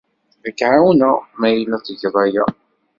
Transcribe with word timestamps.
Ad 0.47 0.53
k-ɛawneɣ 0.57 1.17
ma 1.39 1.47
yella 1.49 1.75
ad 1.79 1.83
tgeḍ 1.85 2.15
aya. 2.23 2.45